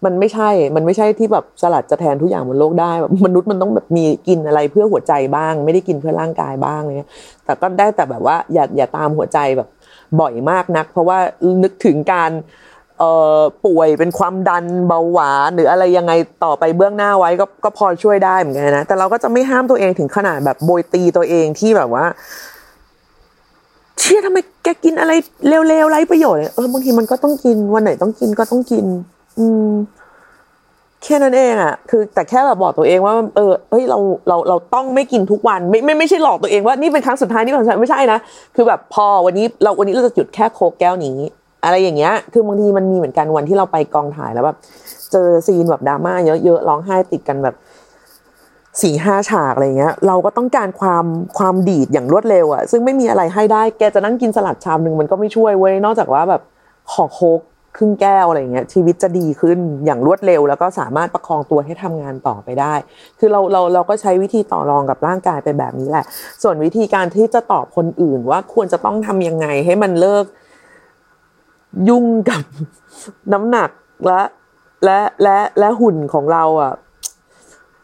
[0.05, 7.09] มันไม่ใช่ มันไม่ใช่ที่แบบสลัดจะแทนทุกอย่างบนโลกได้แบบมนุษย์มันต้องแบบมีกินอะไรเพื่อหัวใจบ้าง ไม่ได้กินเพื่อร่างกายบ้างเลย
[7.45, 9.67] แต่ก็ได้แต่แบบว่าอย่าอย่าตามหัวใจแบบ
[10.19, 11.19] บ่อยมากนัก เพราะว่า
[11.63, 12.31] นึกถึงการ
[12.99, 22.05] เอ่อป่วยเป็นความดันเบาหวานหรืออะไรยังไงต่อไปเบื้องหน้าไว้ก็ก็พอช่วยได้เหมือนกันนะแต่เราก็จะไม่ห้ามตัวเองถึงขนาดแบบโบยตีตัวเองที่แบบว่า
[23.99, 25.11] เชื่อทำไมแกกินอะไร
[25.47, 28.85] เร็วๆไร้ประโยชน์เออบางทีมันก็ต้องกินวันไหนต้องกินก็ต้องกิน
[29.37, 29.71] อืม
[31.03, 38.19] แค่นั้นเองอะ คือ แต่แค่แบบบอกตัวเองว่า เออเฮ้ยเราเราเราต้องไม่กินทุกวัน ไม่ไม่ไม่ใช่หลอกตัวเองว่านี่เป็นครั้งสุดท้ายนี่เป็นครั้งสุดท้ายไม่ใช่นะ
[38.55, 41.17] คือแบบพอวันนี้เราวันนี้เราจะหยุดแค่โคกแก้วนี้
[41.63, 44.57] อะไรอย่างเงี้ย คือบางทีมันมีเหมือนกันวันที่เราไปกองถ่ายแล้วแบบ
[45.11, 47.55] เจอซีนแบบดราม่าเยอะๆร้องไห้ติดกันแบบ
[48.81, 51.05] สี่ห้าฉากอะไรเงี้ย เราก็ต้องการความ
[51.37, 56.41] ความดีดอย่างรวดเร็วอะซึ่งไม่มีอะไรให้ได้แกจะนั่งกินสลัดชามหนึ่งมันก็ไม่ช่วยเว้ยนอกจากว่าแบบ
[56.91, 57.39] ขอโคก
[57.77, 62.73] ครึ่งแก้วอะไรเงี้ยชีวิตจะดีขึ้นอย่างรวดเร็ว แล้วก็สามารถประคองตัวให้ทำงานต่อไปได้
[63.19, 66.05] คือเราเราเราก็ใช้วิธีต่อรองกับร่างกายไปแบบนี้แหละ
[66.43, 70.25] ส่วนวิธีการที่จะตอบคนอื่นว่าควรจะต้องทำยังไงให้มันเลิก
[71.89, 72.43] ยุ่งกับ
[73.33, 73.69] น้ำหนัก
[74.05, 74.21] และ
[74.83, 76.73] และและและหุ่นของเราอะ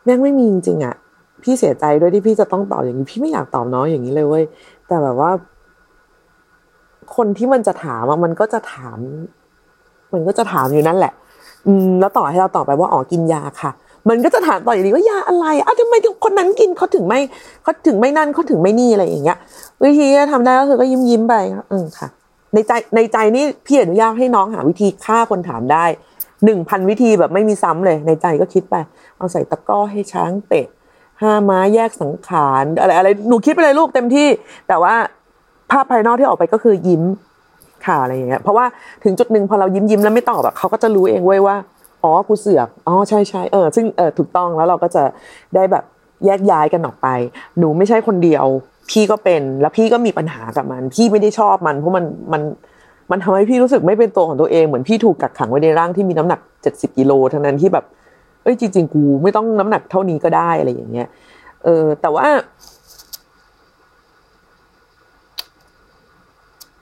[0.04, 0.96] แม่งไม่มีจริงอะ
[1.44, 4.46] พี่เสียใจด้วยที่พี่จะต้องตอบอย่างนี้ พี่ไม่อยากตอบน้อยอย่างนี้เลยเว้ย
[4.88, 5.32] แต่แบบว่า
[7.16, 8.98] คนที่มันจะถามอะมันก็จะถาม
[10.14, 11.14] มันก็จะถามอยู่นั่นแหละ
[11.68, 13.72] อืมแล้วต่อให้เราตอบไปว่าอ๋อกินยาค่ะ
[14.10, 17.20] มันก็จะถามต่ออย่างนี้ว่ายาอะไรอะทำไมคนนั้นกินเขาถึงไม่
[17.64, 19.38] เขาถึงไม่นั่นเขาถึงไม่นี่อะไรอย่างเงี้ย
[19.84, 21.36] วิธีที่ทำได้ก็คือก็ยิ้มยิ้มๆไป
[21.72, 22.08] อืมค่ะ
[22.54, 25.86] ในใจในใจนี่พี่อนุญาตให้น้องหาวิธีฆ่าคนถามได้
[26.46, 28.76] หนึ่งพันวิธีแบบไม่มีซ้ำเลย ในใจก็คิดไป
[29.18, 30.68] เอาใส่ตะก้อให้ช้างเตะ
[31.22, 34.28] ห้าม้าแยกสังขารอะไรอะไรหนูคิดไปเลยลูกเต็มที่
[34.68, 34.96] แต่ว่า
[35.72, 37.04] ภาพภายนอกที่ออกไปก็คือยิ้ม
[37.86, 38.66] ค่ะอะไรอย่างเงี้ยเพราะว่า
[39.04, 41.56] ถึงจุดหนึ่งพอเรายิ้มยิ้มแล้วไม่ตอบแบบเขาก็จะรู้เองเว้ยว่า
[42.04, 45.04] อ๋อกูเสือกอ๋อใช่ใช่เออซึ่งเออถูกต้องแล้วเราก็จะ
[45.56, 45.84] ได้แบบ
[46.26, 47.08] แยกย้ายกันออกไป
[47.60, 48.46] หนูไม่ใช่คนเดียว
[48.90, 52.42] พี่ก็เป็นแล้วพี่ก็มีปัญหากับมัน พี่ไม่ได้ชอบมันเพราะมันมัน
[53.12, 57.86] มันทำให้พี่รู้สึกไม่เป็นตัวของตัวเองเหมือนพี่ถูกกักขังไว้ในร่างที่มีน้ำหนักเจ็ดสิบกิโลทั้งนั้นที่แบบ
[58.44, 61.08] เอ้ยจริง ๆ กูไม่ต้องน้ำหนักเท่านี้ก็ได้อะไรอย่างเงี้ย
[61.64, 62.28] เออ แต่ว่า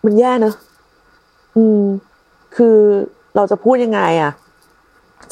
[0.06, 0.56] มันแย่เนอะ
[1.58, 1.84] อืม
[2.56, 2.78] คือ
[3.36, 4.32] เราจะพูดยังไงอะ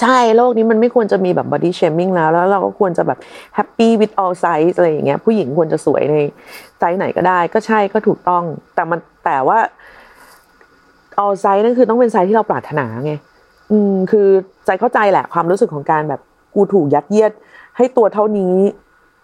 [0.02, 3.20] ใช่โลกนี้มันไม่ควรจะมีแบบ body shaming แล้ว แล้วเราก็ควรจะแบบ
[3.58, 6.16] happy with all size อะไรอย่างเงี้ย ผู้หญิงควรจะสวยใน
[6.80, 8.44] ไซส์ไหนก็ได้ ก็ใช่ก็ถูกต้อง
[8.76, 9.60] แต่มันแต่ว่า
[11.24, 13.14] all size นั่นคือต้องเป็นไซส์ที่เราปรารถนาไง
[13.72, 14.28] อืม คือ
[14.66, 16.22] ใจเข้าใจแหละความรู้สึกของการแบบ
[16.56, 17.32] กูถูกยัดเยียด
[17.78, 18.56] ให้ตัวเท่านี้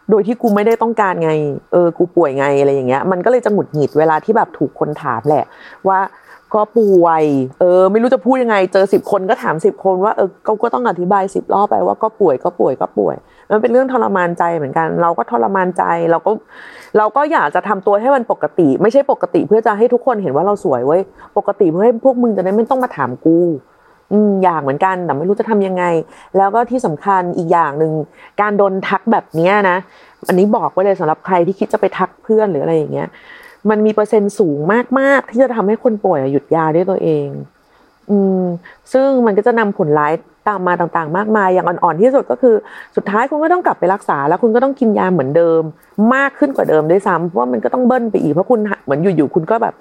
[0.09, 1.31] โดยที่กูไม่ได้ต้องการไง
[1.71, 5.45] เออ กูป่วยไงอะไรอย่างเงี้ย มันก็เลยจะหงุดหงิดเวลาที่แบบถูกคนถามแหละ
[5.87, 5.99] ว่า
[6.53, 7.23] ก็ป่วย
[7.59, 13.15] เออ ไม่รู้จะพูดยังไง เจอสิบคนก็ถามสิบคนว่าเออก็ก็ต้องอธิบายสิบรอบไปว่าก็ป่วยก็ป่วยก็ป่วย
[13.51, 16.31] มันเป็นเรื่องทรมานใจเหมือนกัน เราก็ทรมานใจเราก็
[16.97, 21.01] เราก็อยากจะทำตัวให้มันปกติ ไม่ใช่ปกติเพื่อจะให้ทุกคนเห็นว่าเราสวยเว้ย
[21.37, 23.37] ปกติเพื่อให้พวกมึงจะได้ไม่ต้องมาถามกู
[24.11, 25.83] อืมอยากเหมือนกันแต่ไม่รู้จะทำยังไง
[26.37, 27.93] แล้วก็ที่สำคัญอีกอย่างหนึ่ง
[28.41, 29.77] การโดนทักแบบเนี้ยนะ
[30.27, 33.07] อันนี้บอกไว้เลยสำหรับใครที่คิดจะไปทักเพื่อนหรืออะไรอย่างเงี้ย
[33.69, 34.57] มันมีเปอร์เซ็นต์สูง
[34.99, 37.27] มาก ๆ ที่จะทำให้คนป่วยหยุดยาด้วยตัวเอง
[38.11, 38.43] อืม
[38.93, 40.13] ซึ่งมันก็จะนำผลร้าย
[40.47, 42.55] ตามมาต่างๆ มากมาย อย่างอ่อนๆที่สุดก็คือ
[42.95, 45.61] สุดท้ายคุณก็ต้องกลับไปรักษา แล้วคุณก็ต้องกินยาเหมือนเดิม
[46.15, 49.73] มากขึ้นกว่าเดิมด้วยซ้ำเพราะมันก็ต้องเบิ้ลไปอีกเพราะคุณเหมือนอยู่ๆคุณก็แบบ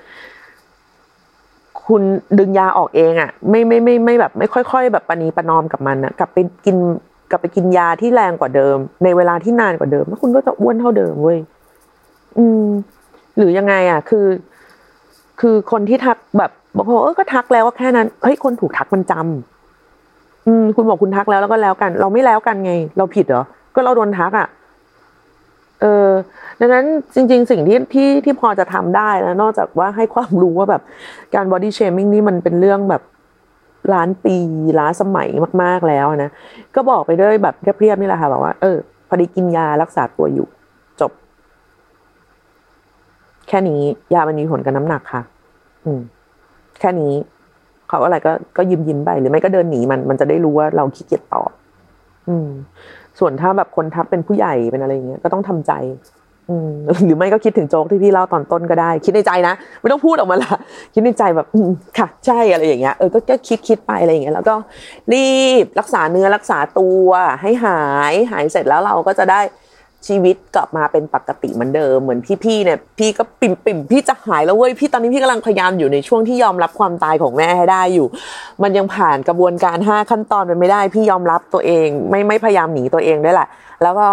[1.86, 2.02] คุณ
[2.38, 6.76] ดึงยาออกเองอะ่ะ ไม่ไม่ไม่ไม่แบบ ไม่ค่อยๆ แบบปณีประนอมกับมันอะกลับไปกิน
[7.30, 11.38] กลับไปกินยาที่แรงกว่าเดิม ในเวลาที่นานกว่าเดิมแล้วคุณก็จะอ้วนเท่าเดิมเว้ย
[12.38, 12.66] อืม
[13.36, 14.26] หรือยังไงอะ คือ
[15.40, 23.44] คือคนที่ทักแบบบอกว่าเออก็ทักแล้วว่าแค่นั้นเฮ้ยคนถูกทักมันจำอืม คุณบอกคุณทักแล้วแล้วก็แล้วกัน เราไม่แล้วกันไง เราผิดเหรอ
[23.74, 24.48] ก็เราโดนทักอะ
[25.80, 26.08] เออ
[26.60, 30.82] ดังนั้นจริง ๆ สิ่งที่ที่ที่พอจะทำได้นะนอกจากว่าให้ความรู้ว่าแบบ
[31.34, 33.02] การบอดี้เชมิ่งนี่มันเป็นเรื่องแบบ
[33.94, 34.36] ล้านปี
[34.78, 35.28] ล้าสมัย
[35.62, 36.30] มาก ๆแล้วนะ
[36.74, 38.76] ก็บอกไปด้วยแบบเรียบๆนี่แหละค่ะบอกว่าเออ
[39.08, 40.46] พอดีกินยารักษาตัวอยู่
[41.00, 41.12] จบ
[43.43, 43.82] แค่นี้
[44.14, 45.22] ยามันมีผลกับน้ำหนักค่ะ
[45.84, 46.00] อืม
[46.80, 47.12] แค่นี้
[47.88, 51.50] เขาอะไรก็ก็ยิ้มยิ้มไปหรือไม่ก็เดินหนีมันมันจะได้รู้ว่าเราขี้เกียจตอบ
[52.28, 52.48] อืม
[53.18, 55.72] ส่วนถ้าแบบคนทักเป็นผู้ใหญ่เป็นอะไรเงี้ยก็ต้องทำใจ
[56.50, 56.70] อืม
[57.04, 60.52] หรือไม่ก็คิดถึงโจ๊กที่พี่เล่าตอนต้นก็ได้ คิดในใจนะไม่ต้องพูดออกมาละ
[60.94, 64.54] คิดในใจแบบอืมค่ะ ใช่อะไรอย่างเงี้ยเออก็ก็คิดคิดไปอะไรอย่างเงี้ยแล้วก็
[65.12, 65.28] รี
[65.64, 67.08] บรักษาเนื้อรักษาตัว
[67.42, 67.80] ให้หา
[68.12, 69.40] ยหายเสร็จแล้วเราก็จะได้
[70.06, 78.06] ชีวิตกลับมาเป็นปกติเหมือนเดิมเหมือนพี่ๆเนี่ยพี่ก็ปิ่มปิ่มๆพี่จะหายแล้วเว้ยพี่ตอนนี้พี่กำลังพยายามอยู่ในช่วงที่ยอมรับความตายของแม่ให้ได้อยู่
[78.62, 83.48] มันยังผ่านกระบวนการห้าขั้นตอนไปไม่ได้ พี่ยอมรับตัวเอง ไม่ไม่พยายามหนีตัวเองด้วยแหละ
[83.82, 84.06] แล้วก็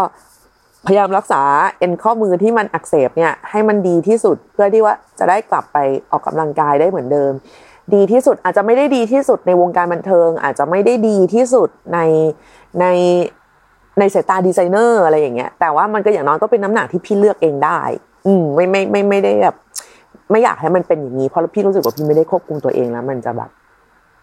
[0.87, 1.41] พยายามรักษา
[1.79, 5.77] เอ็นข้อมือที่มันอักเสบเนี่ยให้มันดีที่สุดเพื่อที่ว่าจะได้กลับไป
[6.11, 7.31] ออกกำลังกายได้เหมือนเดิม
[7.93, 11.99] ดีที่สุดอาจจะไม่ได้ดีที่สุดในวงการบันเทิง อาจจะไม่ได้ดีที่สุดใน
[12.81, 12.85] ใน
[14.01, 17.79] ในสายตาดีไซเนอร์อะไรอย่างเงี้ยแต่ว่ามันก็อย่างน้อยก็เป็นน้ำหนักที่พี่เลือกเองได้
[18.27, 19.55] อืมไม่ไม่ไม่ไม่ได้แบบ
[20.31, 23.49] ไม่อยากให้มันเป็นอย่างนี้เพราะพี่รู้สึกว่าพี่ไม่ได้ควบคุมตัวเองแล้วมันจะแบบ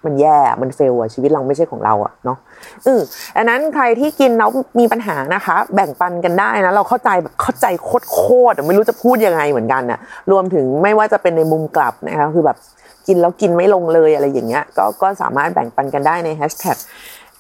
[0.04, 2.38] มันแย่ มัน fail อะชีวิตเราไม่ใช่ของเราอะเนาะ
[2.86, 3.00] อือ
[3.36, 9.98] อันนั้นใครที่กินแล้วมีปัญหานะคะ แบ่งปันกันได้นะ เราเข้าใจแบบเข้าใจโคตรโคตรไม่รู้จะพูดยังไงเหมือนกันอะ
[10.32, 12.58] รวมถึงไม่ว่าจะเป็นในมุมกลับนะคะ คือแบบ
[13.06, 16.76] กินแล้วกินไม่ลงเลยอะไรอย่างเงี้ย ก็ก็สามารถแบ่งปันกันได้ในแฮชแท็ก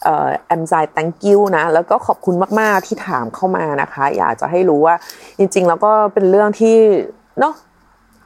[0.04, 4.94] เอ่อ am s i thank you นะ แล้วก็ขอบคุณมาก ๆ ที่ถามเข้ามานะคะ อยากจะให้รู้ว่า
[5.38, 6.76] จริง ๆ แล้วก็เป็นเรื่องที่
[7.40, 7.54] เนาะ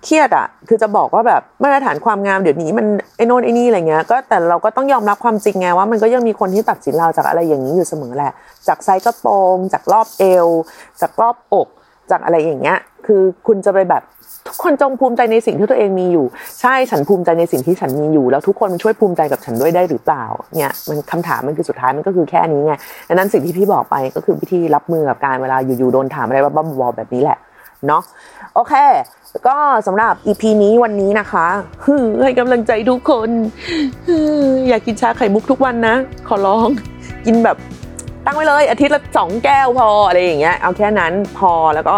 [0.04, 8.32] เครียดอะคือจะบอกว่าแบบมาตรฐานความงามเดี๋ยวนี้มันไอ้โน่นไอ้นี่อะไรเงี้ย ก็แต่เราก็ต้องยอมรับความจริงไงว่ามันก็ยังมีคนที่ตัดสินเราจากอะไรอย่างนี้อยู่เสมอแหละ
[8.68, 10.48] จากไซส์กระโปรง จากรอบเอว
[11.00, 11.68] จากรอบอก
[12.12, 14.02] จากอะไรอย่างเงี้ย คือคุณจะไปแบบ
[14.48, 16.26] ทุกคนจงภูมิใจในสิ่งที่ตัวเองมีอยู่
[16.60, 20.24] ใช่ฉันภูมิใจในสิ่งที่ฉันมีอยู่ แล้วทุกคนมันช่วยภูมิใจกับฉันด้วยได้หรือเปล่า
[20.58, 22.74] เนี่ยมันคำถามมันคือสุดท้ายมันก็คือแค่นี้ไง
[23.08, 27.38] ดังนั้นสิ่งที่พี่บอกไปก็คือวิธีรับมือกับการเวลาอยู่ๆโดนถามอะไรบ้าบอแบบนี้แหละ
[27.86, 28.02] เนาะ
[28.54, 28.74] โอเค
[29.48, 31.46] ก็สำหรับ EP นี้วันนี้นะคะ
[32.22, 33.30] ให้กำลังใจทุกคน
[34.08, 34.10] อ
[34.68, 35.94] อยากกินชาไข่มุกทุกวันนะ
[36.28, 36.68] ขอร้อง
[37.26, 37.56] กินแบบ
[38.26, 41.96] ตั้งไว้เลยอาทิตย์ละสองแก้วพออะไรอย่างเงี้ยเอาแค่นั้นพอแล้วก็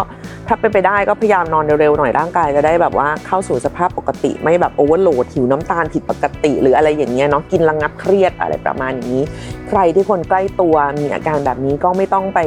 [0.48, 9.20] ถ้าเป็นไปได้ก็พยายามนอนเร็วๆหน่อยร่างกายจะได้แบบว่าเข้าสู่สภาพปกติ ไม่แบบโอเวอร์โหลดหิวน้ำตาลผิดปกติ หรืออะไรอย่างเงี้ยเนาะกินระงับเครียดอะไรประมาณนี้
[9.68, 12.40] ใครที่คนใกล้ตัวมีอาการแบบนี้ก็ไม่ต้องไป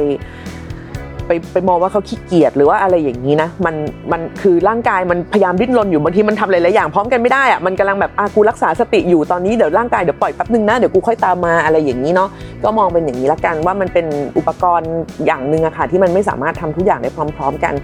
[1.28, 3.74] ไปไปมองว่าเขาขี้เกียจหรือว่าอะไรอย่างนี้นะมัน
[4.12, 12.28] มันคือร่างกายมันพยายามดิ้นรนอยู่บางทีมันทำหลายๆอย่างพร้อมกันไม่ได้อะมันกำลังแบบอากูรักษาสติอยู่ตอนนี้เดี๋ยวร่างกายเดี๋ยวปล่อยแป๊บนึงนะเดี๋ยวกูค่อยตามมาอะไรอย่างนี้เนาะ
[12.64, 14.06] ก็มองเป็นอย่างนี้ละกันว่ามันเป็น
[14.38, 14.92] อุปกรณ์
[15.26, 17.74] อย่างหนึ่งอะค่ะที่มันไม่สามารถทำทุกอย่างได้พร้อม ๆ กัน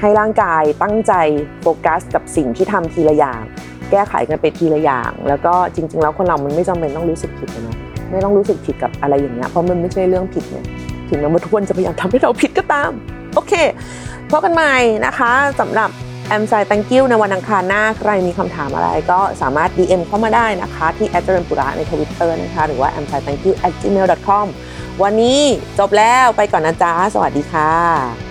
[0.00, 1.12] ให้ร่างกายตั้งใจ
[1.62, 3.42] โฟกัส กับสิ่งที่ทำทีละอย่าง
[3.90, 7.76] แก้ไขกันไปทีละอย่าง แล้วก็จริง ๆ แล้วคนเรามันไม่จำเป็นต้องรู้สึกผิดนะ
[8.10, 10.64] ไม่ต้องรู้สึกผิดกับอะไรอย่างเงี้ยเพราะมันไม่ใช่เรื่องผิดเนี่ย
[11.14, 12.90] ถึงแม้ว่าทุกคนจะพยายามทำให้เราผิดก็ตาม
[13.34, 13.52] โอเค
[14.30, 14.74] พบกันใหม่
[15.06, 15.90] นะคะสำหรับ
[16.28, 24.46] แอมไซตังกิ้วในวันอังคารหน้าใครมีคำถามอะไรก็สามารถ DM เข้ามาได้นะคะ ที่แอดเจริญปุระในทวิตเตอร์นะคะ หรือว่าแอมไซตังกิ้ว at gmail com
[25.02, 25.40] วันนี้
[25.78, 28.23] จบแล้วไปก่อนนะจ๊ะ สวัสดีค่ะ